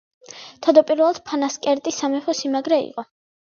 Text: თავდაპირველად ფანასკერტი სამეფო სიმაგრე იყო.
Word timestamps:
თავდაპირველად 0.67 1.19
ფანასკერტი 1.27 1.95
სამეფო 1.99 2.37
სიმაგრე 2.41 2.81
იყო. 2.89 3.07